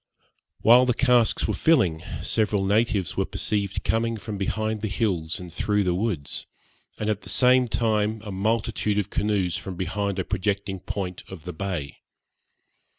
While 0.61 0.87
the 0.87 0.95
casks 0.95 1.47
were 1.47 1.53
filling, 1.53 2.01
several 2.23 2.65
natives 2.65 3.15
were 3.15 3.23
perceived 3.25 3.83
coming 3.83 4.17
from 4.17 4.35
behind 4.35 4.81
the 4.81 4.87
hills 4.87 5.39
and 5.39 5.53
through 5.53 5.83
the 5.83 5.93
woods, 5.93 6.47
and 6.97 7.07
at 7.07 7.21
the 7.21 7.29
same 7.29 7.67
time 7.67 8.19
a 8.23 8.31
multitude 8.31 8.97
of 8.97 9.11
canoes 9.11 9.57
from 9.57 9.75
behind 9.75 10.17
a 10.17 10.25
projecting 10.25 10.79
point 10.79 11.23
of 11.29 11.43
the 11.43 11.53
bay. 11.53 11.97